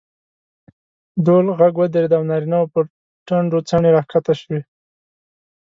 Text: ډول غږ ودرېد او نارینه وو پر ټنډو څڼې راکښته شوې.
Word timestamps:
ډول 1.25 1.45
غږ 1.59 1.73
ودرېد 1.77 2.11
او 2.17 2.23
نارینه 2.29 2.57
وو 2.59 2.71
پر 2.73 2.83
ټنډو 3.27 3.59
څڼې 3.69 3.89
راکښته 3.95 4.33
شوې. 4.41 4.61